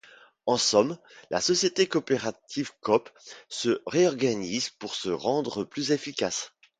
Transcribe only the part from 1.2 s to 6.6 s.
la société coopérative Coop se réorganise pour se rendre plus efficace.